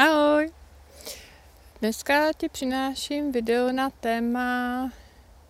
Ahoj! 0.00 0.50
Dneska 1.80 2.32
ti 2.32 2.48
přináším 2.48 3.32
video 3.32 3.72
na 3.72 3.90
téma, 3.90 4.92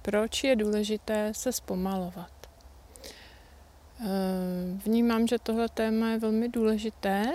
proč 0.03 0.45
je 0.45 0.57
důležité 0.57 1.35
se 1.35 1.53
zpomalovat. 1.53 2.33
Eh, 4.01 4.07
vnímám, 4.85 5.27
že 5.27 5.39
tohle 5.39 5.69
téma 5.69 6.09
je 6.09 6.19
velmi 6.19 6.49
důležité 6.49 7.33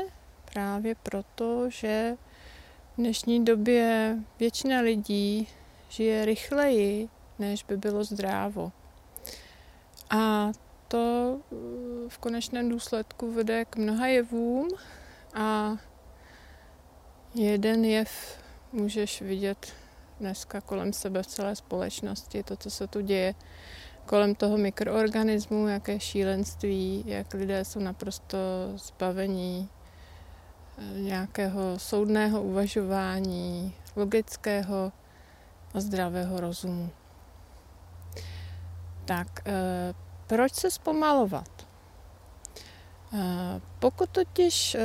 právě 0.54 0.96
proto, 0.96 1.70
že 1.70 2.18
v 2.94 2.97
dnešní 2.97 3.46
době 3.46 4.16
většina 4.40 4.79
lidí 4.79 5.47
žije 5.90 6.26
rychleji, 6.26 7.10
než 7.40 7.63
by 7.63 7.78
bylo 7.78 8.04
zdrávo. 8.04 8.72
A 10.10 10.52
to 10.88 11.38
eh, 11.38 11.56
v 12.10 12.18
konečném 12.18 12.70
důsledku 12.70 13.32
vede 13.32 13.66
k 13.66 13.76
mnoha 13.76 14.08
jevům 14.08 14.68
a 15.34 15.78
Jeden 17.36 17.86
jev 17.86 18.40
můžeš 18.72 19.21
vidět 19.21 19.73
dneska 20.20 20.62
kolem 20.62 20.94
sebe 20.94 21.23
v 21.23 21.27
celé 21.27 21.55
společnosti, 21.55 22.44
to, 22.44 22.55
co 22.55 22.70
se 22.70 22.88
tu 22.88 23.02
děje 23.02 23.35
kolem 24.05 24.35
toho 24.35 24.58
mikroorganismu, 24.58 25.67
jaké 25.67 25.99
šílenství, 25.99 27.03
jak 27.08 27.34
lidé 27.34 27.66
jsou 27.66 27.80
naprosto 27.80 28.38
zbavení 28.75 29.70
eh, 30.77 30.99
nějakého 30.99 31.80
soudného 31.80 32.44
uvažování, 32.44 33.73
logického 33.95 34.91
a 35.73 35.80
zdravého 35.80 36.39
rozumu. 36.39 36.89
Tak, 39.05 39.27
eh, 39.45 39.94
proč 40.27 40.53
se 40.53 40.72
zpomalovat? 40.72 41.67
Eh, 43.13 43.61
pokud 43.80 44.09
totiž 44.09 44.77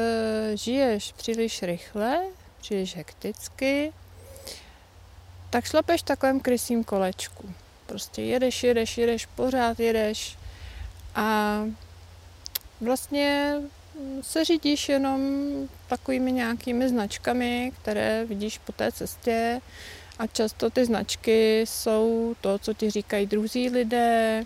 žiješ 0.54 1.12
příliš 1.12 1.62
rychle, 1.62 2.22
příliš 2.60 2.96
hekticky, 2.96 3.92
tak 5.50 5.64
šlapeš 5.64 6.00
v 6.00 6.04
takovém 6.04 6.40
krysím 6.40 6.84
kolečku. 6.84 7.54
Prostě 7.86 8.22
jedeš, 8.22 8.62
jedeš, 8.62 8.98
jedeš, 8.98 9.26
pořád 9.26 9.80
jedeš 9.80 10.36
a 11.14 11.60
vlastně 12.80 13.54
se 14.22 14.44
řídíš 14.44 14.88
jenom 14.88 15.20
takovými 15.88 16.32
nějakými 16.32 16.88
značkami, 16.88 17.72
které 17.82 18.24
vidíš 18.24 18.58
po 18.58 18.72
té 18.72 18.92
cestě 18.92 19.60
a 20.18 20.26
často 20.26 20.70
ty 20.70 20.84
značky 20.84 21.60
jsou 21.60 22.34
to, 22.40 22.58
co 22.58 22.74
ti 22.74 22.90
říkají 22.90 23.26
druzí 23.26 23.70
lidé, 23.70 24.44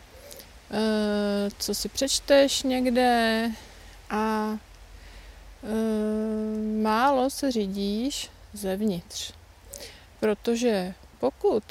eh, 0.71 1.51
co 1.59 1.75
si 1.75 1.89
přečteš 1.89 2.63
někde 2.63 3.51
a 4.11 4.57
málo 6.83 7.31
se 7.31 7.53
řídíš 7.53 8.31
zevnitř. 8.53 9.33
Protože 10.21 10.95
pokud 11.21 11.65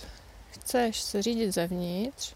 chceš 0.49 1.02
se 1.02 1.22
řídit 1.22 1.52
zevnitř, 1.52 2.36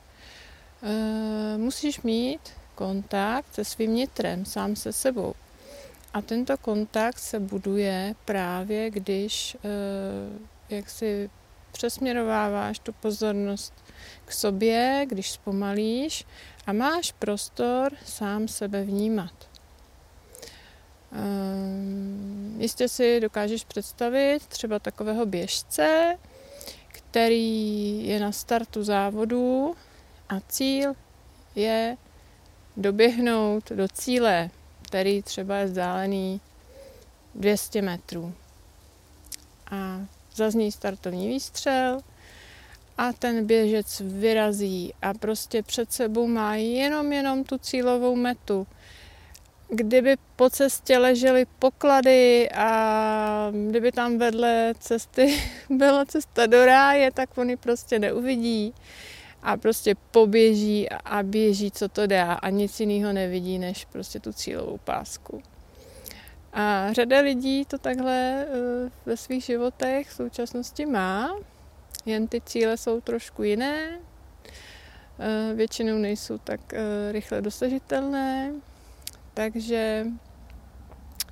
ehm, 0.82 1.62
musíš 1.62 2.02
mít 2.02 2.42
kontakt 2.76 3.54
se 3.54 3.66
svým 3.66 3.96
nitrem, 3.96 4.46
sám 4.46 4.76
se 4.76 4.94
sebou. 4.94 5.34
A 6.14 6.22
tento 6.22 6.58
kontakt 6.58 7.20
se 7.20 7.40
buduje 7.40 8.16
právě, 8.26 8.90
když 8.90 9.58
ehm, 9.64 10.48
jak 10.70 10.90
si 10.90 11.30
přesměrováváš 11.72 12.80
tu 12.80 12.94
pozornost 12.94 13.74
k 14.26 14.32
sobě, 14.32 15.06
když 15.10 15.32
zpomalíš 15.32 16.26
a 16.68 16.74
máš 16.74 17.12
prostor 17.12 17.92
sám 18.06 18.48
sebe 18.48 18.84
vnímat. 18.84 19.47
Um, 21.12 22.56
jistě 22.62 22.88
si 22.88 23.20
dokážeš 23.20 23.64
představit 23.64 24.48
třeba 24.48 24.80
takového 24.80 25.26
běžce, 25.26 26.18
který 26.88 28.08
je 28.08 28.20
na 28.20 28.32
startu 28.32 28.84
závodu 28.84 29.76
a 30.30 30.40
cíl 30.40 30.94
je 31.56 31.98
doběhnout 32.78 33.70
do 33.70 33.88
cíle, 33.88 34.50
který 34.82 35.22
třeba 35.22 35.56
je 35.56 35.66
vzdálený 35.66 36.42
200 37.36 37.82
metrů. 37.82 38.34
A 39.72 40.06
zazní 40.36 40.72
startovní 40.72 41.28
výstřel 41.28 42.02
a 42.98 43.14
ten 43.14 43.48
běžec 43.48 44.02
vyrazí 44.06 44.94
a 45.02 45.14
prostě 45.14 45.64
před 45.64 45.94
sebou 45.94 46.28
má 46.28 46.56
jenom 46.56 47.14
jenom 47.14 47.44
tu 47.44 47.58
cílovou 47.58 48.16
metu 48.16 48.68
kdyby 49.70 50.18
po 50.36 50.50
cestě 50.50 50.98
ležely 50.98 51.46
poklady 51.60 52.50
a 52.52 53.52
kdyby 53.70 53.92
tam 53.92 54.18
vedle 54.18 54.74
cesty 54.80 55.42
byla 55.70 56.06
cesta 56.06 56.46
do 56.46 56.66
ráje, 56.66 57.12
tak 57.12 57.38
oni 57.38 57.58
prostě 57.58 58.00
neuvidí 58.00 58.74
a 59.44 59.58
prostě 59.58 59.96
poběží 60.12 60.90
a 60.90 61.24
běží, 61.24 61.72
co 61.72 61.90
to 61.90 62.08
dá. 62.08 62.34
A 62.34 62.50
nic 62.50 62.80
jiného 62.80 63.14
nevidí, 63.14 63.60
než 63.60 63.86
prostě 63.86 64.20
tu 64.20 64.34
cílovou 64.34 64.78
pásku. 64.78 65.42
A 66.54 66.94
řada 66.94 67.20
lidí 67.20 67.66
to 67.66 67.78
takhle 67.78 68.46
eh, 68.46 68.90
ve 69.06 69.18
svých 69.18 69.44
životech 69.44 70.10
v 70.10 70.14
současnosti 70.14 70.86
má, 70.86 71.36
jen 72.06 72.28
ty 72.28 72.42
cíle 72.42 72.78
jsou 72.78 73.02
trošku 73.02 73.44
jiné, 73.44 74.00
eh, 75.20 75.54
většinou 75.56 75.98
nejsou 75.98 76.38
tak 76.38 76.74
eh, 76.74 77.12
rychle 77.12 77.42
dosažitelné, 77.42 78.54
takže 79.38 80.06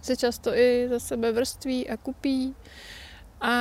se 0.01 0.15
často 0.15 0.55
i 0.55 0.87
za 0.89 0.99
sebe 0.99 1.31
vrství 1.31 1.89
a 1.89 1.97
kupí. 1.97 2.55
A 3.41 3.53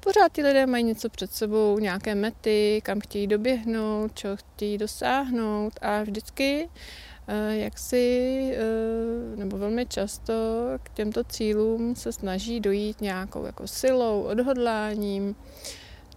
pořád 0.00 0.32
ty 0.32 0.42
lidé 0.42 0.66
mají 0.66 0.84
něco 0.84 1.08
před 1.08 1.32
sebou, 1.32 1.78
nějaké 1.78 2.14
mety, 2.14 2.80
kam 2.84 3.00
chtějí 3.00 3.26
doběhnout, 3.26 4.14
čeho 4.14 4.36
chtějí 4.36 4.78
dosáhnout 4.78 5.72
a 5.82 6.02
vždycky 6.02 6.68
eh, 7.28 7.56
jak 7.56 7.78
si, 7.78 8.06
eh, 8.56 9.36
nebo 9.36 9.58
velmi 9.58 9.86
často 9.86 10.34
k 10.82 10.88
těmto 10.88 11.24
cílům 11.24 11.96
se 11.96 12.12
snaží 12.12 12.60
dojít 12.60 13.00
nějakou 13.00 13.44
jako 13.44 13.66
silou, 13.66 14.22
odhodláním, 14.22 15.36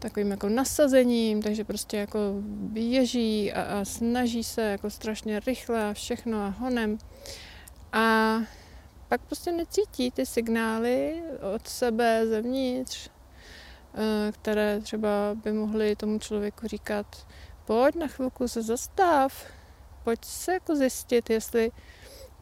takovým 0.03 0.31
jako 0.31 0.49
nasazením, 0.49 1.41
takže 1.41 1.63
prostě 1.63 1.97
jako 1.97 2.19
běží 2.45 3.53
a, 3.53 3.61
a 3.61 3.85
snaží 3.85 4.43
se 4.43 4.61
jako 4.61 4.89
strašně 4.89 5.39
rychle 5.39 5.89
a 5.89 5.93
všechno 5.93 6.41
a 6.41 6.47
honem. 6.47 6.97
A 7.93 8.37
pak 9.07 9.21
prostě 9.21 9.51
necítí 9.51 10.11
ty 10.11 10.25
signály 10.25 11.23
od 11.55 11.67
sebe 11.67 12.27
zevnitř, 12.27 13.09
eh, 13.09 14.31
které 14.31 14.79
třeba 14.81 15.09
by 15.43 15.53
mohly 15.53 15.95
tomu 15.95 16.19
člověku 16.19 16.67
říkat, 16.67 17.27
pojď 17.65 17.95
na 17.95 18.07
chvilku 18.07 18.47
se 18.47 18.61
zastav, 18.61 19.45
pojď 20.03 20.25
se 20.25 20.53
jako 20.53 20.75
zjistit, 20.75 21.29
jestli 21.29 21.71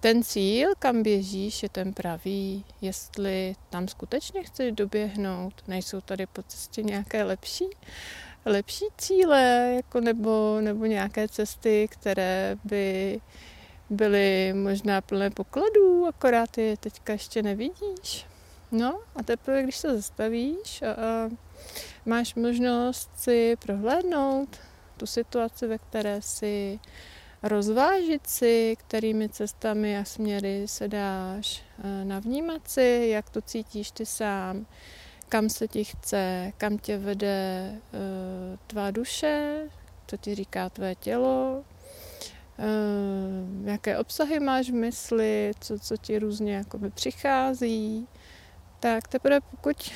ten 0.02 0.24
cíl, 0.24 0.70
kam 0.80 1.04
běžíš, 1.04 1.64
je 1.64 1.70
ten 1.70 1.94
pravý, 1.94 2.66
jestli 2.82 3.56
tam 3.70 3.88
skutečně 3.88 4.44
chceš 4.44 4.72
doběhnout, 4.72 5.54
nejsou 5.68 6.02
tady 6.02 6.26
po 6.26 6.44
cestě 6.44 6.84
nějaké 6.84 7.24
lepší, 7.24 7.66
lepší 8.46 8.86
cíle, 8.98 9.74
jako 9.76 10.02
nebo, 10.02 10.58
nebo 10.62 10.86
nějaké 10.86 11.28
cesty, 11.28 11.88
které 11.92 12.58
by 12.64 13.22
byly 13.90 14.54
možná 14.54 15.02
plné 15.02 15.30
pokladů, 15.30 16.06
akorát 16.08 16.58
je 16.58 16.78
teďka 16.78 17.14
ještě 17.14 17.44
nevidíš. 17.44 18.26
No 18.72 19.00
a 19.16 19.24
teprve, 19.24 19.64
když 19.64 19.78
se 19.78 19.96
zastavíš 19.96 20.82
a, 20.82 20.92
a 20.92 21.30
máš 22.06 22.36
možnost 22.36 23.10
si 23.16 23.56
prohlédnout 23.66 24.60
tu 24.98 25.06
situaci, 25.06 25.68
ve 25.68 25.78
které 25.78 26.22
si 26.22 26.80
rozvážit 27.44 28.28
si, 28.28 28.76
kterými 28.80 29.30
cestami 29.30 29.98
a 29.98 30.06
směry 30.06 30.64
se 30.66 30.88
dáš, 30.88 31.64
navnímat 32.04 32.68
si, 32.68 33.08
jak 33.12 33.30
to 33.30 33.42
cítíš 33.42 33.92
ty 33.92 34.06
sám, 34.06 34.66
kam 35.30 35.50
se 35.50 35.68
ti 35.68 35.84
chce, 35.84 36.54
kam 36.58 36.78
tě 36.78 36.98
vede 36.98 37.72
uh, 37.72 38.58
tvá 38.68 38.92
duše, 38.92 39.68
co 40.08 40.18
ti 40.18 40.36
říká 40.36 40.70
tvé 40.70 40.96
tělo, 40.96 41.64
uh, 42.58 43.68
jaké 43.68 43.98
obsahy 43.98 44.40
máš 44.40 44.70
v 44.70 44.74
mysli, 44.74 45.52
co, 45.60 45.80
co 45.80 45.98
ti 45.98 46.20
různě 46.20 46.56
jakoby 46.56 46.90
přichází, 46.90 48.08
tak 48.80 49.08
teprve 49.08 49.42
pokud 49.42 49.92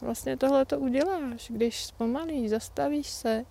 vlastně 0.00 0.36
tohle 0.36 0.64
to 0.64 0.78
uděláš, 0.78 1.50
když 1.50 1.84
zpomalíš, 1.84 2.50
zastavíš 2.50 3.06
se, 3.06 3.44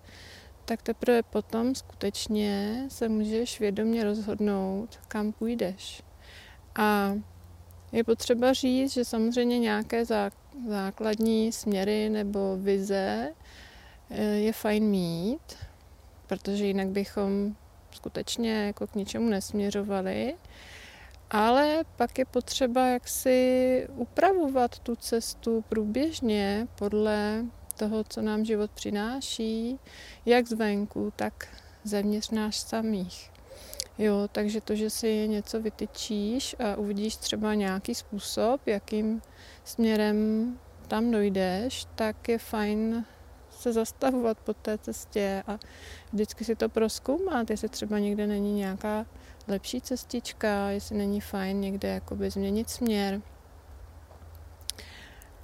tak 0.69 0.81
teprve 0.81 1.23
potom 1.23 1.75
skutečně 1.75 2.83
se 2.87 3.09
můžeš 3.09 3.59
vědomě 3.59 4.03
rozhodnout, 4.03 4.99
kam 5.07 5.31
půjdeš. 5.31 6.03
A 6.75 7.13
je 7.91 8.03
potřeba 8.03 8.53
říct, 8.53 8.93
že 8.93 9.05
samozřejmě 9.05 9.59
nějaké 9.59 10.05
základní 10.67 11.51
směry 11.51 12.09
nebo 12.09 12.57
vize 12.57 13.29
eh, 14.09 14.23
je 14.23 14.53
fajn 14.53 14.83
mít, 14.83 15.55
protože 16.27 16.65
jinak 16.65 16.87
bychom 16.87 17.55
skutečně 17.91 18.65
jako 18.65 18.87
k 18.87 18.95
ničemu 18.95 19.29
nesměřovali. 19.29 20.35
ale 21.29 21.83
pak 21.95 22.19
je 22.19 22.25
potřeba 22.25 22.87
jaksi 22.87 23.87
upravovat 23.95 24.79
tu 24.79 24.95
cestu 24.95 25.63
průběžně 25.69 26.67
podle 26.75 27.45
toho, 27.79 28.03
co 28.03 28.21
nám 28.21 28.45
život 28.45 28.71
přináší, 28.71 29.79
jak 30.25 30.47
zvenku, 30.47 31.13
tak 31.15 31.47
zevnitř 31.83 32.29
nás 32.29 32.67
samých. 32.67 33.31
Jo, 33.97 34.27
takže 34.31 34.61
to, 34.61 34.75
že 34.75 34.89
si 34.89 35.27
něco 35.27 35.61
vytyčíš 35.61 36.55
a 36.59 36.75
uvidíš 36.75 37.15
třeba 37.15 37.53
nějaký 37.53 37.95
způsob, 37.95 38.67
jakým 38.67 39.21
směrem 39.63 40.59
tam 40.87 41.11
dojdeš, 41.11 41.85
tak 41.95 42.29
je 42.29 42.37
fajn 42.37 43.05
se 43.49 43.73
zastavovat 43.73 44.37
po 44.39 44.53
té 44.53 44.77
cestě 44.77 45.43
a 45.47 45.59
vždycky 46.13 46.45
si 46.45 46.55
to 46.55 46.69
proskoumat, 46.69 47.49
jestli 47.49 47.69
třeba 47.69 47.99
někde 47.99 48.27
není 48.27 48.53
nějaká 48.53 49.05
lepší 49.47 49.81
cestička, 49.81 50.69
jestli 50.69 50.97
není 50.97 51.21
fajn 51.21 51.59
někde 51.59 51.89
jakoby 51.89 52.29
změnit 52.29 52.69
směr. 52.69 53.21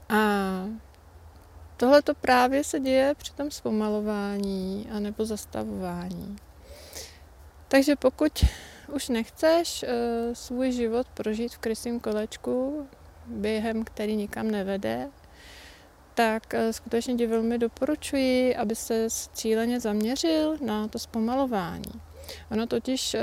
A 0.10 0.20
tohle 1.78 2.02
to 2.02 2.16
právě 2.16 2.64
se 2.64 2.80
děje 2.80 3.16
při 3.16 3.34
tom 3.34 3.52
zpomalování 3.52 4.88
a 4.92 5.00
nebo 5.00 5.26
zastavování. 5.26 6.36
Takže 7.68 7.96
pokud 7.96 8.46
už 8.94 9.10
nechceš 9.10 9.84
uh, 9.84 9.90
svůj 10.34 10.72
život 10.72 11.08
prožít 11.14 11.54
v 11.54 11.58
krysím 11.58 12.00
kolečku, 12.00 12.88
během, 13.28 13.84
který 13.84 14.16
nikam 14.16 14.52
nevede, 14.52 15.10
tak 16.14 16.54
uh, 16.54 16.72
skutečně 16.72 17.16
ti 17.16 17.28
velmi 17.28 17.58
doporučuji, 17.58 18.56
aby 18.56 18.76
se 18.76 19.08
cíleně 19.34 19.80
zaměřil 19.80 20.58
na 20.62 20.88
to 20.88 21.00
zpomalování. 21.00 22.02
Ono 22.52 22.68
totiž 22.68 23.14
uh, 23.14 23.22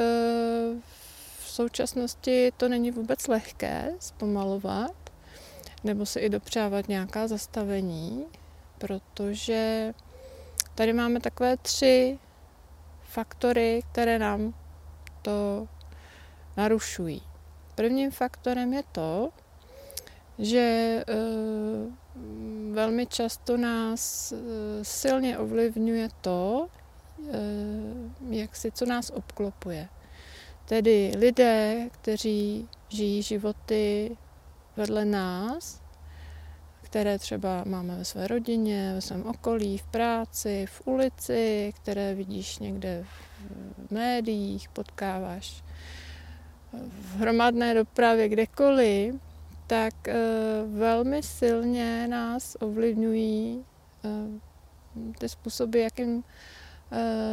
v 1.39 1.51
současnosti 1.51 2.53
to 2.57 2.69
není 2.69 2.91
vůbec 2.91 3.29
lehké 3.29 3.95
zpomalovat, 4.01 4.95
nebo 5.85 6.07
se 6.07 6.21
i 6.21 6.29
dopřávat 6.29 6.89
nějaká 6.89 7.29
zastavení, 7.29 8.27
protože 8.83 9.95
tady 10.75 10.93
máme 10.93 11.21
takové 11.21 11.57
tři 11.57 12.19
faktory, 13.03 13.83
které 13.93 14.19
nám 14.19 14.55
to 15.23 15.69
narušují. 16.57 17.23
Prvním 17.75 18.11
faktorem 18.11 18.73
je 18.73 18.83
to, 18.93 19.31
že 20.39 21.05
uh, 21.09 22.75
velmi 22.75 23.07
často 23.07 23.57
nás 23.57 24.33
uh, 24.33 24.39
silně 24.83 25.39
ovlivňuje 25.39 26.09
to, 26.21 26.69
uh, 27.19 27.35
jak 28.31 28.57
si 28.57 28.73
co 28.73 28.87
nás 28.87 29.11
obklopuje. 29.11 29.89
Tedy 30.65 31.13
lidé, 31.19 31.89
kteří 31.93 32.69
žijí 32.89 33.23
životy 33.23 34.17
vedle 34.77 35.05
nás, 35.05 35.82
které 36.93 37.19
třeba 37.19 37.65
máme 37.65 37.97
ve 37.97 38.05
své 38.05 38.29
rodině, 38.29 38.93
ve 38.95 39.01
svém 39.01 39.27
okolí, 39.27 39.79
v 39.79 39.83
práci, 39.83 40.67
v 40.69 40.83
ulici, 40.87 41.73
které 41.77 42.15
vidíš 42.15 42.59
někde 42.59 43.05
v 43.05 43.91
médiích, 43.91 44.69
potkáváš 44.69 45.65
v 46.73 47.17
hromadné 47.17 47.75
dopravě, 47.75 48.29
kdekoliv, 48.29 49.15
tak 49.67 49.95
uh, 50.09 50.79
velmi 50.79 51.23
silně 51.23 52.09
nás 52.09 52.57
ovlivňují 52.61 53.65
uh, 54.05 55.13
ty 55.19 55.29
způsoby, 55.29 55.83
jakým 55.83 56.17
uh, 56.17 56.23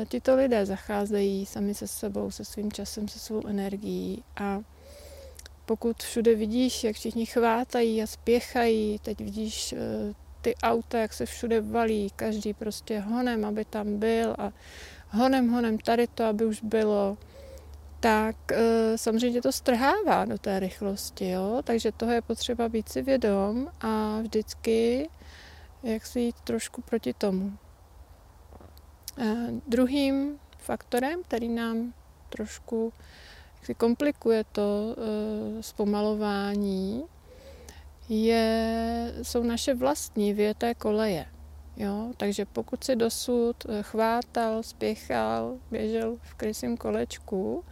tito 0.06 0.36
lidé 0.36 0.66
zacházejí 0.66 1.46
sami 1.46 1.74
se 1.74 1.88
sebou, 1.88 2.32
se 2.32 2.46
svým 2.46 2.72
časem, 2.72 3.08
se 3.08 3.20
svou 3.20 3.48
energií 3.48 4.24
a 4.36 4.62
pokud 5.70 6.04
všude 6.04 6.36
vidíš, 6.36 6.84
jak 6.84 6.96
všichni 6.96 7.26
chvátají 7.26 8.04
a 8.04 8.08
spěchají, 8.08 9.00
teď 9.00 9.20
vidíš 9.20 9.74
eh, 9.74 9.78
ty 10.42 10.56
auta, 10.64 10.98
jak 10.98 11.14
se 11.14 11.26
všude 11.26 11.62
valí, 11.62 12.10
každý 12.16 12.54
prostě 12.54 13.00
honem, 13.00 13.46
aby 13.46 13.66
tam 13.66 14.00
byl 14.00 14.36
a 14.38 14.52
honem, 15.10 15.50
honem 15.50 15.78
tady 15.78 16.08
to, 16.08 16.26
aby 16.26 16.46
už 16.46 16.62
bylo, 16.64 17.18
tak 18.00 18.36
eh, 18.52 18.98
samozřejmě 18.98 19.42
to 19.42 19.52
strhává 19.52 20.26
do 20.26 20.38
té 20.38 20.60
rychlosti, 20.60 21.30
jo? 21.30 21.62
takže 21.64 21.92
toho 21.92 22.12
je 22.12 22.22
potřeba 22.22 22.70
být 22.70 22.90
si 22.90 23.02
vědom 23.02 23.72
a 23.82 24.20
vždycky 24.22 25.10
jak 25.84 26.06
si 26.06 26.20
jít 26.20 26.36
trošku 26.44 26.82
proti 26.82 27.14
tomu. 27.14 27.58
A 29.18 29.24
druhým 29.68 30.40
faktorem, 30.58 31.24
který 31.24 31.50
nám 31.50 31.94
trošku 32.30 32.94
komplikuje 33.78 34.44
to 34.52 34.96
uh, 34.98 35.62
zpomalování, 35.62 37.04
je, 38.10 39.14
jsou 39.22 39.44
naše 39.44 39.74
vlastní 39.74 40.34
věté 40.34 40.74
koleje. 40.74 41.26
Jo? 41.78 42.12
Takže 42.18 42.46
pokud 42.46 42.84
si 42.84 42.96
dosud 42.96 43.56
eh, 43.70 43.84
chvátal, 43.84 44.64
spěchal, 44.64 45.58
běžel 45.72 46.18
v 46.22 46.34
krysím 46.34 46.78
kolečku, 46.78 47.64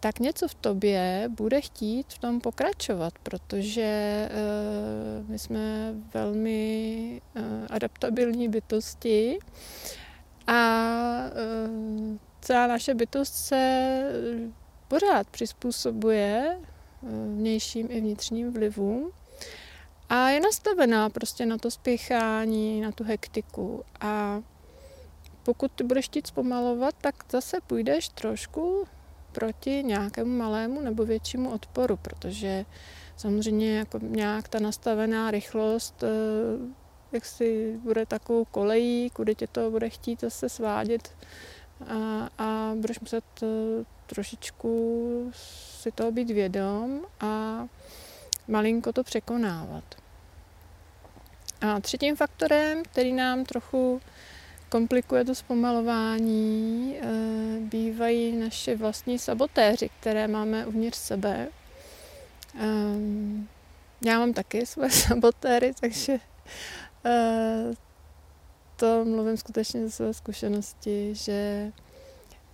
tak 0.00 0.18
něco 0.18 0.48
v 0.48 0.54
tobě 0.54 1.28
bude 1.28 1.60
chtít 1.60 2.06
v 2.12 2.18
tom 2.18 2.40
pokračovat, 2.40 3.14
protože 3.22 4.28
uh, 4.30 5.30
my 5.30 5.38
jsme 5.38 5.94
velmi 6.14 7.20
uh, 7.36 7.42
adaptabilní 7.70 8.48
bytosti 8.48 9.38
a 10.46 10.82
uh, 11.26 12.16
celá 12.40 12.66
naše 12.66 12.94
bytost 12.94 13.34
se 13.34 14.02
pořád 14.88 15.26
přizpůsobuje 15.30 16.58
eh, 16.58 17.06
vnějším 17.34 17.86
i 17.90 18.00
vnitřním 18.00 18.52
vlivům 18.52 19.12
a 20.08 20.28
je 20.28 20.40
nastavená 20.40 21.10
prostě 21.10 21.46
na 21.46 21.58
to 21.58 21.70
spěchání, 21.70 22.80
na 22.80 22.92
tu 22.92 23.04
hektiku. 23.04 23.84
A 24.00 24.42
pokud 25.42 25.72
ty 25.72 25.84
budeš 25.84 26.04
chtít 26.04 26.26
zpomalovat, 26.26 26.94
tak 27.00 27.14
zase 27.30 27.56
půjdeš 27.66 28.08
trošku 28.08 28.86
proti 29.32 29.82
nějakému 29.84 30.36
malému 30.36 30.80
nebo 30.80 31.04
většímu 31.04 31.50
odporu, 31.50 31.96
protože 31.96 32.64
samozřejmě 33.16 33.78
jako 33.78 33.98
nějak 34.02 34.48
ta 34.48 34.58
nastavená 34.58 35.30
rychlost 35.30 36.02
eh, 36.02 36.86
jak 37.12 37.24
si 37.24 37.80
bude 37.82 38.06
takovou 38.06 38.44
kolejí, 38.44 39.10
kudy 39.10 39.34
tě 39.34 39.46
to 39.46 39.70
bude 39.70 39.88
chtít 39.88 40.20
zase 40.20 40.48
svádět 40.48 41.16
a, 41.88 42.28
a 42.38 42.72
budeš 42.74 43.00
muset 43.00 43.24
eh, 43.42 43.46
trošičku 44.06 45.30
si 45.34 45.92
toho 45.92 46.12
být 46.12 46.30
vědom 46.30 47.00
a 47.20 47.64
malinko 48.48 48.92
to 48.92 49.04
překonávat. 49.04 49.84
A 51.60 51.80
třetím 51.80 52.16
faktorem, 52.16 52.82
který 52.82 53.12
nám 53.12 53.44
trochu 53.44 54.00
komplikuje 54.68 55.24
to 55.24 55.34
zpomalování, 55.34 56.96
eh, 57.00 57.06
bývají 57.60 58.36
naše 58.36 58.76
vlastní 58.76 59.18
sabotéři, 59.18 59.90
které 60.00 60.28
máme 60.28 60.66
uvnitř 60.66 60.98
sebe. 60.98 61.48
Ehm, 62.60 63.48
já 64.04 64.18
mám 64.18 64.32
taky 64.32 64.66
své 64.66 64.90
sabotéry, 65.06 65.72
takže 65.80 66.18
eh, 67.04 67.85
to 68.76 69.04
mluvím 69.04 69.36
skutečně 69.36 69.80
ze 69.80 69.90
své 69.90 70.14
zkušenosti, 70.14 71.14
že 71.14 71.72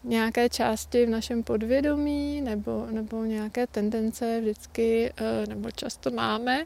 nějaké 0.05 0.49
části 0.49 1.07
v 1.07 1.11
našem 1.11 1.43
podvědomí 1.43 2.41
nebo, 2.41 2.87
nebo 2.91 3.25
nějaké 3.25 3.67
tendence 3.67 4.41
vždycky 4.41 5.13
eh, 5.17 5.47
nebo 5.47 5.71
často 5.71 6.11
máme, 6.11 6.65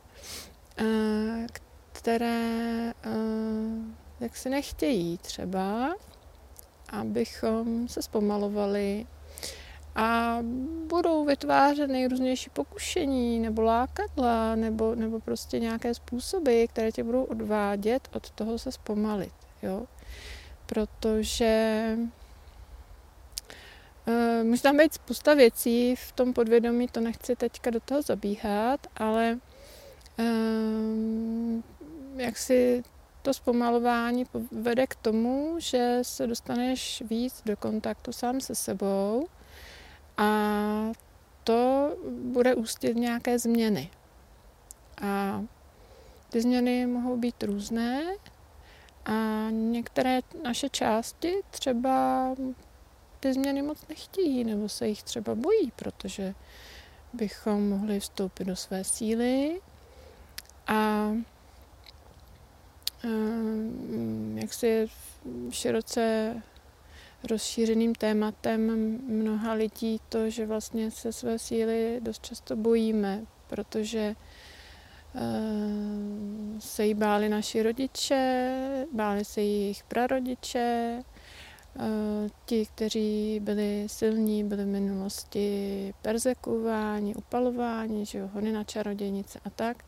eh, 0.78 1.46
které 1.92 2.92
eh, 3.04 3.10
jak 4.20 4.36
si 4.36 4.50
nechtějí 4.50 5.18
třeba, 5.18 5.94
abychom 6.88 7.88
se 7.88 8.02
zpomalovali 8.02 9.06
a 9.94 10.38
budou 10.86 11.24
vytvářet 11.24 11.90
nejrůznější 11.90 12.50
pokušení 12.50 13.38
nebo 13.38 13.62
lákadla 13.62 14.54
nebo, 14.54 14.94
nebo 14.94 15.20
prostě 15.20 15.58
nějaké 15.58 15.94
způsoby, 15.94 16.64
které 16.64 16.92
tě 16.92 17.04
budou 17.04 17.24
odvádět 17.24 18.08
od 18.12 18.30
toho 18.30 18.58
se 18.58 18.72
zpomalit. 18.72 19.45
Jo? 19.66 19.86
Protože 20.66 21.96
Uh, 24.08 24.44
může 24.46 24.62
tam 24.62 24.76
být 24.76 24.94
spousta 24.94 25.34
věcí 25.34 25.96
v 25.96 26.12
tom 26.12 26.32
podvědomí, 26.32 26.88
to 26.88 27.00
nechci 27.00 27.36
teďka 27.36 27.70
do 27.70 27.80
toho 27.80 28.02
zabíhat, 28.02 28.86
ale 28.96 29.38
uh, 30.18 31.62
jak 32.16 32.38
si 32.38 32.84
to 33.22 33.34
zpomalování 33.34 34.26
vede 34.52 34.86
k 34.86 34.94
tomu, 34.94 35.54
že 35.58 35.98
se 36.02 36.26
dostaneš 36.26 37.02
víc 37.10 37.42
do 37.44 37.56
kontaktu 37.56 38.12
sám 38.12 38.40
se 38.40 38.54
sebou 38.54 39.28
a 40.16 40.30
to 41.44 41.92
bude 42.08 42.54
ústit 42.54 42.96
nějaké 42.96 43.38
změny. 43.38 43.90
A 45.02 45.44
ty 46.30 46.40
změny 46.40 46.86
mohou 46.86 47.16
být 47.16 47.42
různé 47.42 48.04
a 49.06 49.46
některé 49.50 50.20
naše 50.42 50.68
části 50.68 51.34
třeba 51.50 52.28
ty 53.20 53.32
změny 53.32 53.62
moc 53.62 53.88
nechtějí, 53.88 54.44
nebo 54.44 54.68
se 54.68 54.88
jich 54.88 55.02
třeba 55.02 55.34
bojí, 55.34 55.72
protože 55.76 56.34
bychom 57.12 57.68
mohli 57.68 58.00
vstoupit 58.00 58.44
do 58.44 58.56
své 58.56 58.84
síly 58.84 59.60
a 60.66 61.12
jak 64.34 64.54
si 64.54 64.88
široce 65.50 66.36
rozšířeným 67.30 67.94
tématem 67.94 68.66
mnoha 69.06 69.52
lidí 69.52 70.00
to, 70.08 70.30
že 70.30 70.46
vlastně 70.46 70.90
se 70.90 71.12
své 71.12 71.38
síly 71.38 71.98
dost 72.02 72.26
často 72.26 72.56
bojíme, 72.56 73.26
protože 73.46 74.14
se 76.58 76.86
jí 76.86 76.94
báli 76.94 77.28
naši 77.28 77.62
rodiče, 77.62 78.86
báli 78.92 79.24
se 79.24 79.40
jejich 79.40 79.84
prarodiče, 79.84 81.02
ti, 82.44 82.66
kteří 82.66 83.40
byli 83.40 83.84
silní, 83.86 84.44
byli 84.44 84.64
v 84.64 84.68
minulosti 84.68 85.94
persekuováni, 86.02 87.14
upalováni, 87.14 88.06
že 88.06 88.18
jo, 88.18 88.30
hony 88.32 88.52
na 88.52 88.64
čarodějnice 88.64 89.40
a 89.44 89.50
tak. 89.50 89.84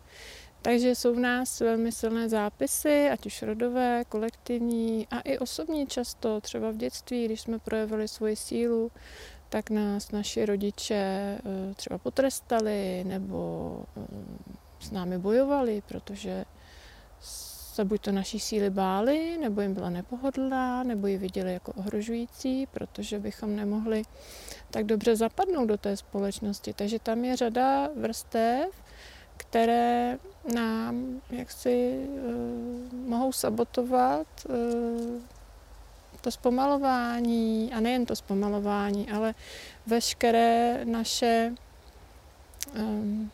Takže 0.63 0.95
jsou 0.95 1.15
v 1.15 1.19
nás 1.19 1.61
velmi 1.61 1.93
silné 1.93 2.29
zápisy, 2.29 3.11
ať 3.11 3.27
už 3.27 3.43
rodové, 3.43 4.05
kolektivní 4.09 5.07
a 5.11 5.21
i 5.21 5.39
osobní 5.39 5.87
často, 5.87 6.41
třeba 6.41 6.71
v 6.71 6.77
dětství, 6.77 7.25
když 7.25 7.41
jsme 7.41 7.59
projevili 7.59 8.09
svoji 8.09 8.37
sílu, 8.37 8.91
tak 9.49 9.71
nás 9.71 10.11
naši 10.11 10.47
rodiče 10.47 10.95
eh, 10.95 11.75
třeba 11.75 11.99
potrestali 11.99 13.05
nebo 13.05 13.83
eh, 13.97 14.68
s 14.81 14.91
námi 14.91 15.19
bojovali, 15.19 15.83
protože 15.89 16.45
se 17.79 17.85
buď 17.85 18.01
to 18.01 18.13
naší 18.13 18.41
síly 18.41 18.71
báli, 18.71 19.39
nebo 19.41 19.61
jim 19.61 19.75
byla 19.75 19.91
nepohodlná, 19.91 20.83
nebo 20.83 21.07
ji 21.07 21.19
viděli 21.19 21.53
jako 21.53 21.73
ohrožující, 21.73 22.67
protože 22.67 23.19
bychom 23.19 23.57
nemohli 23.57 24.03
tak 24.71 24.85
dobře 24.85 25.17
zapadnout 25.17 25.67
do 25.67 25.77
té 25.77 25.97
společnosti. 25.97 26.73
Takže 26.73 26.99
tam 26.99 27.25
je 27.25 27.37
řada 27.37 27.89
vrstev, 27.97 28.83
které 29.37 30.19
nám 30.55 31.21
jaksi 31.31 32.07
uh, 32.09 33.09
mohou 33.09 33.33
sabotovat 33.33 34.27
uh, 34.49 34.55
to 36.21 36.31
zpomalování, 36.31 37.73
a 37.73 37.81
nejen 37.81 38.07
to 38.07 38.17
zpomalování, 38.17 39.11
ale 39.11 39.35
veškeré 39.87 40.85
naše 40.85 41.55
um, 42.79 43.31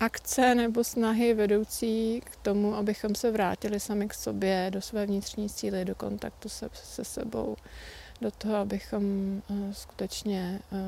akce 0.00 0.54
nebo 0.54 0.84
snahy 0.84 1.34
vedoucí 1.34 2.20
k 2.24 2.36
tomu, 2.36 2.74
abychom 2.74 3.14
se 3.14 3.30
vrátili 3.30 3.80
sami 3.80 4.08
k 4.08 4.14
sobě, 4.14 4.66
do 4.70 4.80
své 4.80 5.06
vnitřní 5.06 5.48
síly, 5.48 5.84
do 5.84 5.94
kontaktu 5.94 6.48
se, 6.48 6.68
se 6.72 7.04
sebou, 7.04 7.56
do 8.20 8.30
toho, 8.30 8.56
abychom 8.56 9.02
uh, 9.48 9.72
skutečně 9.72 10.60
uh, 10.72 10.78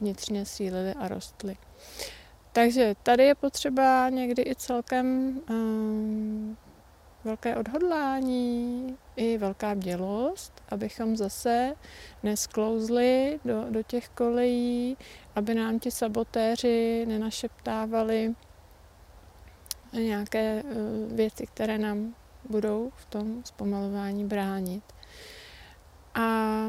vnitřně 0.00 0.46
sílili 0.46 0.94
a 0.94 1.08
rostli. 1.08 1.56
Takže 2.52 2.94
tady 3.02 3.24
je 3.24 3.34
potřeba 3.34 4.08
někdy 4.08 4.42
i 4.42 4.54
celkem 4.54 5.06
um, 5.50 6.56
velké 7.26 7.56
odhodlání, 7.56 8.96
i 9.16 9.38
velká 9.38 9.74
bdělost, 9.74 10.62
abychom 10.68 11.16
zase 11.16 11.74
nesklouzli 12.22 13.40
do, 13.44 13.64
do 13.70 13.82
těch 13.82 14.08
kolejí, 14.08 14.96
aby 15.34 15.54
nám 15.54 15.78
ti 15.78 15.90
sabotéři 15.90 17.06
nenašeptávali 17.08 18.34
nějaké 19.92 20.62
uh, 20.62 21.16
věci, 21.16 21.46
které 21.46 21.78
nám 21.78 22.14
budou 22.48 22.92
v 22.96 23.04
tom 23.04 23.42
zpomalování 23.44 24.24
bránit. 24.24 24.84
A 26.14 26.66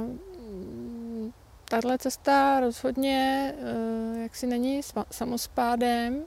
tahle 1.70 1.98
cesta 1.98 2.60
rozhodně 2.60 3.54
uh, 3.58 4.22
jaksi 4.22 4.48
není 4.48 4.82
samospádem, 5.12 6.24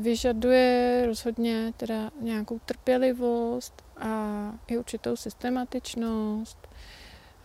vyžaduje 0.00 1.02
rozhodně 1.06 1.72
teda 1.76 2.10
nějakou 2.20 2.58
trpělivost 2.58 3.82
a 3.96 4.52
i 4.66 4.78
určitou 4.78 5.16
systematičnost, 5.16 6.68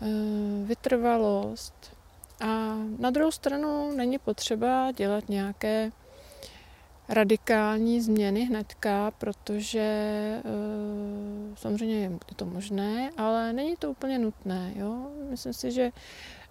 uh, 0.02 0.08
vytrvalost. 0.68 1.74
A 2.40 2.76
na 3.00 3.10
druhou 3.10 3.32
stranu 3.32 3.92
není 3.96 4.20
potřeba 4.20 4.92
dělat 4.92 5.30
nějaké 5.30 5.92
radikální 7.10 8.02
změny 8.02 8.44
hnedka, 8.46 9.12
protože 9.18 10.42
uh, 10.46 11.56
samozřejmě 11.56 11.96
je 11.96 12.12
to 12.36 12.46
možné, 12.46 13.10
ale 13.18 13.54
není 13.54 13.76
to 13.76 13.92
úplně 13.92 14.20
nutné. 14.20 14.74
Jo? 14.76 15.12
Myslím 15.30 15.54
si, 15.54 15.72
že 15.72 15.92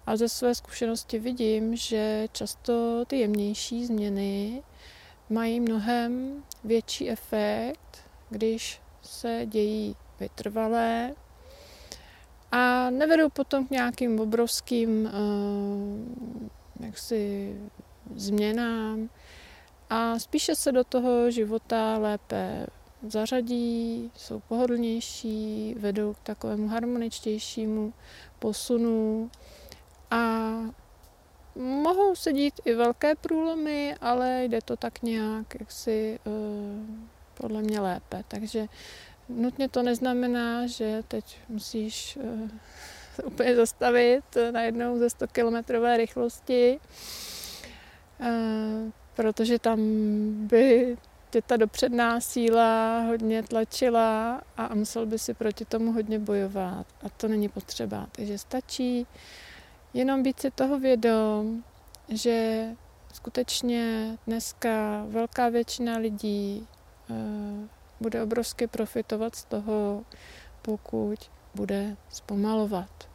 a 0.07 0.17
ze 0.17 0.29
své 0.29 0.55
zkušenosti 0.55 1.19
vidím, 1.19 1.75
že 1.75 2.27
často 2.31 3.05
ty 3.07 3.19
jemnější 3.19 3.85
změny 3.85 4.63
mají 5.29 5.59
mnohem 5.59 6.43
větší 6.63 7.09
efekt, 7.09 8.03
když 8.29 8.81
se 9.01 9.41
dějí 9.45 9.95
vytrvalé 10.19 11.15
a 12.51 12.89
nevedou 12.89 13.29
potom 13.29 13.67
k 13.67 13.69
nějakým 13.69 14.19
obrovským 14.19 15.05
uh, 15.05 16.85
jaksi 16.85 17.55
změnám 18.15 19.09
a 19.89 20.19
spíše 20.19 20.55
se 20.55 20.71
do 20.71 20.83
toho 20.83 21.31
života 21.31 21.97
lépe 21.97 22.67
zařadí, 23.07 24.11
jsou 24.15 24.39
pohodlnější, 24.39 25.75
vedou 25.79 26.13
k 26.13 26.19
takovému 26.19 26.67
harmoničtějšímu 26.67 27.93
posunu 28.39 29.31
a 30.11 30.51
mohou 31.55 32.15
se 32.15 32.33
dít 32.33 32.61
i 32.65 32.73
velké 32.73 33.15
průlomy, 33.15 33.95
ale 34.01 34.43
jde 34.43 34.59
to 34.61 34.77
tak 34.77 35.01
nějak 35.01 35.55
jaksi 35.59 36.19
uh, 36.25 36.33
podle 37.33 37.61
mě 37.61 37.79
lépe. 37.79 38.23
Takže 38.27 38.65
nutně 39.29 39.69
to 39.69 39.83
neznamená, 39.83 40.67
že 40.67 41.03
teď 41.07 41.37
musíš 41.49 42.17
uh, 42.23 42.49
úplně 43.25 43.55
zastavit 43.55 44.23
najednou 44.51 44.97
ze 44.97 45.09
100 45.09 45.27
km 45.27 45.73
rychlosti, 45.95 46.79
uh, 48.19 48.27
protože 49.15 49.59
tam 49.59 49.79
by 50.47 50.97
tě 51.29 51.41
ta 51.41 51.57
dopředná 51.57 52.21
síla 52.21 52.99
hodně 52.99 53.43
tlačila 53.43 54.41
a 54.57 54.75
musel 54.75 55.05
by 55.05 55.19
si 55.19 55.33
proti 55.33 55.65
tomu 55.65 55.91
hodně 55.91 56.19
bojovat. 56.19 56.85
A 57.03 57.09
to 57.09 57.27
není 57.27 57.49
potřeba. 57.49 58.07
Takže 58.11 58.37
stačí 58.37 59.07
Jenom 59.95 60.23
být 60.23 60.39
si 60.39 60.51
toho 60.51 60.79
vědom, 60.79 61.63
že 62.09 62.67
skutečně 63.13 64.17
dneska 64.27 65.05
velká 65.07 65.49
většina 65.49 65.97
lidí 65.97 66.67
uh, 67.09 67.17
bude 67.99 68.23
obrovsky 68.23 68.67
profitovat 68.67 69.35
z 69.35 69.45
toho, 69.45 70.03
pokud 70.61 71.19
bude 71.55 71.97
zpomalovat. 72.09 73.09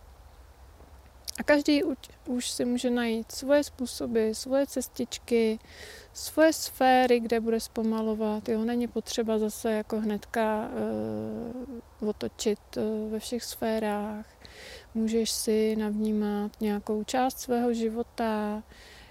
A 1.38 1.42
každý 1.42 1.82
už, 2.26 2.50
si 2.50 2.64
může 2.64 2.90
najít 2.90 3.32
svoje 3.32 3.64
způsoby, 3.64 4.30
svoje 4.32 4.66
cestičky, 4.66 5.58
svoje 6.12 6.52
sféry, 6.52 7.20
kde 7.20 7.40
bude 7.40 7.60
zpomalovat. 7.60 8.48
Jo, 8.48 8.64
není 8.64 8.88
potřeba 8.88 9.38
zase 9.38 9.72
jako 9.72 10.00
hnedka 10.00 10.68
uh, 10.68 11.79
otočit 12.08 12.58
uh, 12.76 13.12
ve 13.12 13.18
všech 13.18 13.44
sférách. 13.44 14.26
Můžeš 14.94 15.30
si 15.30 15.76
navnímat 15.76 16.60
nějakou 16.60 17.04
část 17.04 17.38
svého 17.38 17.74
života, 17.74 18.62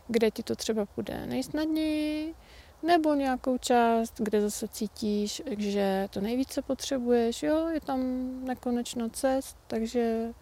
kde 0.07 0.31
ti 0.31 0.43
to 0.43 0.55
třeba 0.55 0.85
půjde 0.85 1.25
nejsnadněji, 1.25 2.35
nebo 2.83 3.13
nějakou 3.13 3.57
část, 3.57 4.13
kde 4.17 4.41
zase 4.41 4.67
cítíš, 4.67 5.41
že 5.57 6.07
to 6.11 6.21
nejvíce 6.21 6.61
potřebuješ. 6.61 7.43
Jo, 7.43 7.67
je 7.67 7.81
tam 7.81 8.01
nekonečno 8.45 9.09
cest, 9.09 9.57
takže 9.67 10.33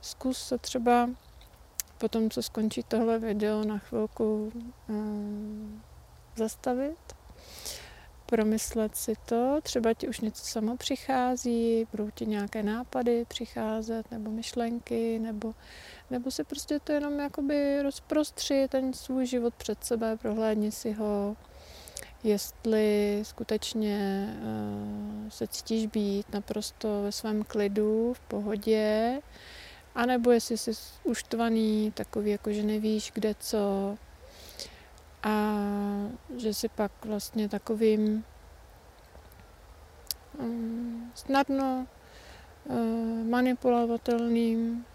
zkus 0.00 0.38
se 0.38 0.58
třeba 0.58 1.10
potom, 1.98 2.30
co 2.30 2.42
skončí 2.42 2.82
tohle 2.82 3.18
video, 3.18 3.64
na 3.64 3.78
chvilku 3.78 4.52
um, 4.88 5.82
zastavit 6.36 7.17
promyslet 8.30 8.96
si 8.96 9.14
to, 9.26 9.60
třeba 9.62 9.94
ti 9.94 10.08
už 10.08 10.20
něco 10.20 10.44
samo 10.44 10.76
přichází, 10.76 11.86
budou 11.90 12.10
ti 12.10 12.26
nějaké 12.26 12.62
nápady 12.62 13.24
přicházet, 13.28 14.10
nebo 14.10 14.30
myšlenky, 14.30 15.18
nebo, 15.18 15.54
nebo 16.10 16.30
si 16.30 16.44
prostě 16.44 16.80
to 16.80 16.92
jenom 16.92 17.18
jakoby 17.18 17.82
rozprostři 17.82 18.66
ten 18.68 18.92
svůj 18.92 19.26
život 19.26 19.54
před 19.54 19.84
sebe, 19.84 20.16
prohlédni 20.16 20.72
si 20.72 20.92
ho, 20.92 21.36
jestli 22.24 23.20
skutečně 23.22 24.28
uh, 24.42 25.28
se 25.28 25.46
cítíš 25.46 25.86
být 25.86 26.32
naprosto 26.32 27.02
ve 27.02 27.12
svém 27.12 27.44
klidu, 27.44 28.12
v 28.12 28.20
pohodě, 28.20 29.20
anebo 29.94 30.30
jestli 30.30 30.56
jsi 30.56 30.70
uštvaný, 31.04 31.92
takový 31.94 32.30
jako, 32.30 32.52
že 32.52 32.62
nevíš, 32.62 33.10
kde 33.14 33.34
co, 33.40 33.96
a 35.22 35.54
že 36.36 36.54
si 36.54 36.68
pak 36.68 36.92
vlastně 37.04 37.48
takovým 37.48 38.24
um, 40.38 41.12
snadno 41.14 41.86
uh, 42.64 42.76
manipulovatelným 43.28 44.86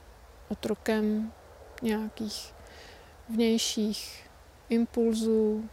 otrokem 0.50 1.34
nějakých 1.82 2.54
vnějších 3.30 4.30
impulzů 4.70 5.70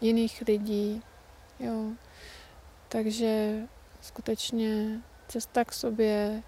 jiných 0.00 0.42
lidí. 0.48 1.02
Jo. 1.60 1.92
Takže 2.88 3.62
skutečně 4.00 5.00
cesta 5.28 5.64
k 5.64 5.72
sobě 5.72 6.42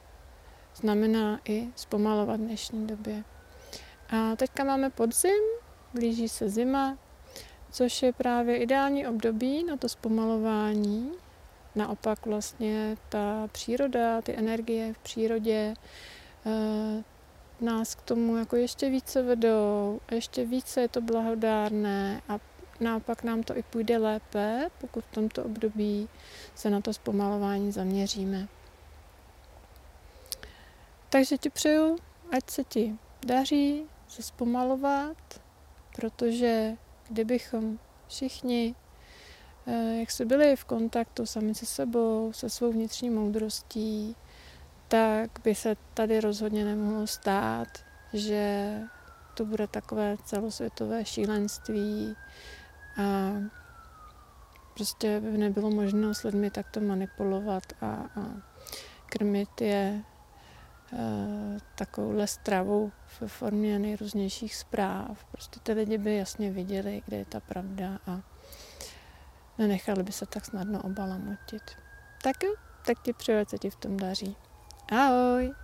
znamená 0.74 1.40
i 1.44 1.68
zpomalovat 1.76 2.40
v 2.40 2.44
dnešní 2.44 2.86
době. 2.86 3.24
A 4.08 4.36
teďka 4.36 4.64
máme 4.64 4.90
podzim, 4.90 5.42
blíží 5.94 6.28
se 6.28 6.48
zima, 6.48 6.98
což 7.70 8.02
je 8.02 8.12
právě 8.12 8.56
ideální 8.56 9.06
období 9.06 9.64
na 9.64 9.76
to 9.76 9.88
zpomalování. 9.88 11.12
Naopak 11.74 12.26
vlastně 12.26 12.96
ta 13.08 13.48
příroda, 13.52 14.22
ty 14.22 14.36
energie 14.36 14.92
v 14.92 14.98
přírodě 14.98 15.74
eh, 16.46 17.04
nás 17.60 17.94
k 17.94 18.02
tomu 18.02 18.36
jako 18.36 18.56
ještě 18.56 18.90
více 18.90 19.22
vedou, 19.22 20.00
ještě 20.10 20.44
více 20.44 20.80
je 20.80 20.88
to 20.88 21.00
blahodárné 21.00 22.22
a 22.28 22.38
naopak 22.80 23.24
nám 23.24 23.42
to 23.42 23.56
i 23.56 23.62
půjde 23.62 23.98
lépe, 23.98 24.68
pokud 24.80 25.04
v 25.04 25.14
tomto 25.14 25.44
období 25.44 26.08
se 26.54 26.70
na 26.70 26.80
to 26.80 26.92
zpomalování 26.92 27.72
zaměříme. 27.72 28.48
Takže 31.08 31.38
ti 31.38 31.50
přeju, 31.50 31.98
ať 32.30 32.50
se 32.50 32.64
ti 32.64 32.96
daří 33.26 33.84
se 34.08 34.22
zpomalovat, 34.22 35.16
protože 35.96 36.76
kdybychom 37.08 37.78
všichni, 38.08 38.74
eh, 39.66 39.96
jak 40.00 40.10
se 40.10 40.24
byli 40.24 40.56
v 40.56 40.64
kontaktu 40.64 41.26
sami 41.26 41.54
se 41.54 41.66
sebou, 41.66 42.32
se 42.32 42.50
svou 42.50 42.72
vnitřní 42.72 43.10
moudrostí, 43.10 44.16
tak 44.88 45.30
by 45.44 45.54
se 45.54 45.76
tady 45.94 46.20
rozhodně 46.20 46.64
nemohlo 46.64 47.06
stát, 47.06 47.68
že 48.12 48.72
to 49.34 49.44
bude 49.44 49.66
takové 49.66 50.16
celosvětové 50.24 51.04
šílenství 51.04 52.16
a 52.96 53.32
prostě 54.74 55.20
by 55.20 55.38
nebylo 55.38 55.70
možno 55.70 56.14
s 56.14 56.22
lidmi 56.22 56.50
takto 56.50 56.80
manipulovat 56.80 57.62
a, 57.80 57.86
a 57.86 58.08
krmit 59.06 59.60
je 59.60 60.02
takovouhle 61.74 62.26
stravou 62.26 62.92
v 63.06 63.22
formě 63.26 63.78
nejrůznějších 63.78 64.56
zpráv. 64.56 65.24
Prostě 65.32 65.60
ty 65.60 65.72
lidi 65.72 65.98
by 65.98 66.16
jasně 66.16 66.50
viděli, 66.50 67.02
kde 67.06 67.16
je 67.16 67.24
ta 67.24 67.40
pravda 67.40 67.98
a 68.06 68.20
nenechali 69.58 70.02
by 70.02 70.12
se 70.12 70.26
tak 70.26 70.44
snadno 70.44 70.82
obalamotit. 70.82 71.62
Tak 72.22 72.42
jo, 72.42 72.54
tak 72.86 73.02
ti 73.02 73.12
přeju, 73.12 73.44
se 73.48 73.58
ti 73.58 73.70
v 73.70 73.76
tom 73.76 73.96
daří. 73.96 74.36
Ahoj! 74.92 75.54